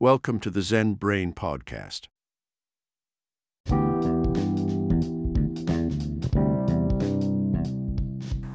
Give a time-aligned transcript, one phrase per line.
[0.00, 2.06] Welcome to the Zen Brain Podcast.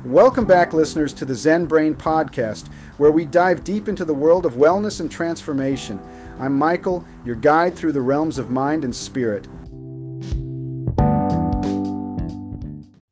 [0.05, 4.45] Welcome back, listeners, to the Zen Brain Podcast, where we dive deep into the world
[4.45, 5.99] of wellness and transformation.
[6.39, 9.45] I'm Michael, your guide through the realms of mind and spirit.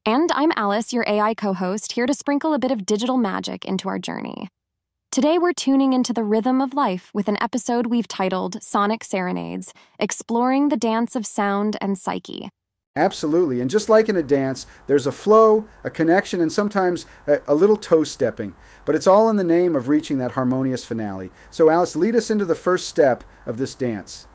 [0.06, 3.66] And I'm Alice, your AI co host, here to sprinkle a bit of digital magic
[3.66, 4.48] into our journey.
[5.12, 9.74] Today, we're tuning into the rhythm of life with an episode we've titled Sonic Serenades
[10.00, 12.48] Exploring the Dance of Sound and Psyche.
[12.96, 13.60] Absolutely.
[13.60, 17.54] And just like in a dance, there's a flow, a connection, and sometimes a, a,
[17.54, 18.56] little toe stepping.
[18.86, 21.30] But it's all in the name of reaching that harmonious finale.
[21.50, 24.30] So, Alice, lead us into the first step of this dance.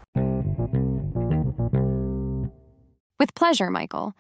[3.18, 4.12] With pleasure, Michael.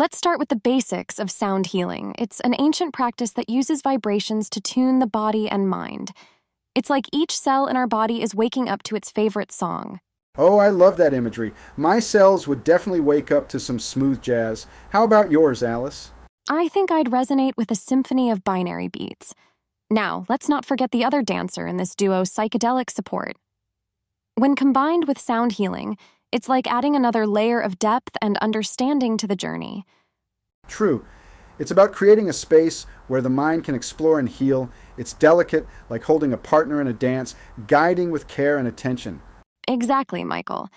[0.00, 2.14] Let's start with the basics of sound healing.
[2.18, 6.12] It's an ancient practice that uses vibrations to tune the body and mind.
[6.74, 10.00] It's like each cell in our body is waking up to its favorite song.
[10.38, 11.52] Oh, I love that imagery.
[11.76, 14.66] My cells would definitely wake up to some smooth jazz.
[14.88, 16.12] How about yours, Alice?
[16.48, 19.34] I think I'd resonate with a symphony of binary beats.
[19.90, 23.36] Now, let's not forget the other dancer in this duo, psychedelic support.
[24.34, 25.98] When combined with sound healing,
[26.32, 29.84] it's like adding another layer of depth and understanding to the journey.
[30.68, 31.04] True.
[31.58, 34.70] It's about creating a space where the mind can explore and heal.
[34.96, 37.34] It's delicate, like holding a partner in a dance,
[37.66, 39.20] guiding with care and attention.
[39.68, 40.68] Exactly, Michael.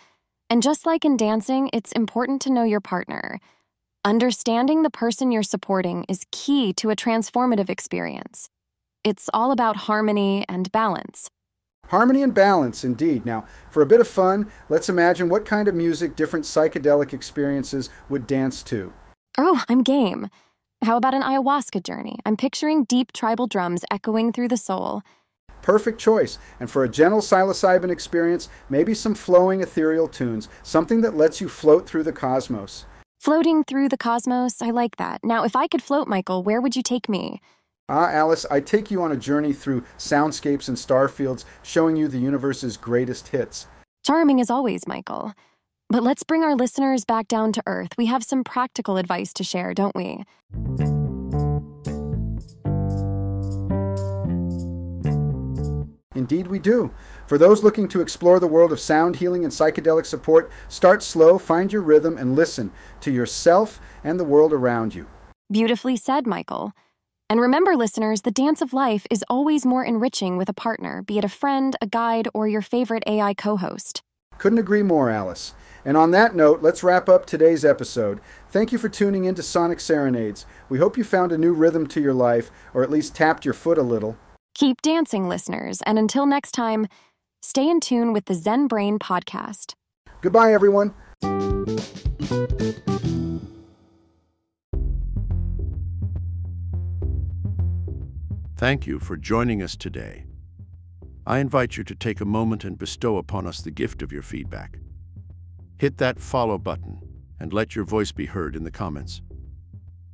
[0.50, 3.40] And just like in dancing, it's important to know your partner.
[4.04, 8.50] Understanding the person you're supporting is key to a transformative experience.
[9.04, 11.30] It's all about harmony and balance.
[11.94, 13.24] Harmony and balance, indeed.
[13.24, 17.92] Now, for a bit of fun, let's imagine what kind of music different psychedelic experiences
[18.10, 18.92] would dance to.
[19.38, 20.30] Oh, I'm game.
[20.84, 22.18] How about an ayahuasca journey?
[22.26, 25.04] I'm picturing deep tribal drums echoing through the soul.
[25.62, 26.40] Perfect choice.
[26.60, 31.48] And for a gentle psilocybin experience, maybe some flowing ethereal tunes, something that lets you
[31.48, 32.88] float through the cosmos.
[33.20, 35.20] Floating through the cosmos, I like that.
[35.24, 37.40] Now, if I could float, Michael, where would you take me?
[37.90, 42.18] Ah, Alice, I take you on a journey through soundscapes and starfields, showing you the
[42.18, 43.68] universe's greatest hits.
[44.06, 45.34] Charming as always, Michael.
[45.90, 47.90] But let's bring our listeners back down to earth.
[47.98, 50.24] We have some practical advice to share, don't we?
[56.16, 56.94] Indeed, we do.
[57.28, 61.38] For those looking to explore the world of sound healing and psychedelic support, start slow,
[61.38, 62.72] find your rhythm, and listen
[63.02, 65.08] to yourself and the world around you.
[65.52, 66.72] Beautifully said, Michael.
[67.30, 71.18] And remember, listeners, the dance of life is always more enriching with a partner, be
[71.18, 74.02] it a friend, a guide, or your favorite AI co host.
[74.38, 75.54] Couldn't agree more, Alice.
[75.86, 78.20] And on that note, let's wrap up today's episode.
[78.50, 80.46] Thank you for tuning in to Sonic Serenades.
[80.70, 83.54] We hope you found a new rhythm to your life, or at least tapped your
[83.54, 84.18] foot a little.
[84.56, 86.88] Keep dancing, listeners, and until next time,
[87.42, 89.74] stay in tune with the Zen Brain podcast.
[90.22, 90.94] Goodbye, everyone.
[98.56, 100.26] Thank you for joining us today.
[101.26, 104.22] I invite you to take a moment and bestow upon us the gift of your
[104.22, 104.78] feedback.
[105.78, 107.00] Hit that follow button
[107.40, 109.22] and let your voice be heard in the comments.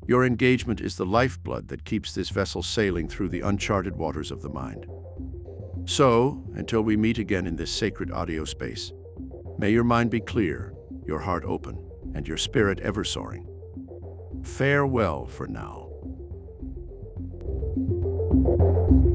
[0.07, 4.41] Your engagement is the lifeblood that keeps this vessel sailing through the uncharted waters of
[4.41, 4.87] the mind.
[5.85, 8.93] So, until we meet again in this sacred audio space,
[9.57, 10.73] may your mind be clear,
[11.05, 11.77] your heart open,
[12.15, 13.47] and your spirit ever soaring.
[14.43, 15.88] Farewell for now.
[18.57, 19.08] Thank you.